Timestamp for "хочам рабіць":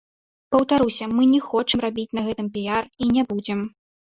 1.49-2.09